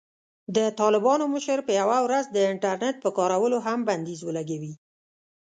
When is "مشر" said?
1.33-1.57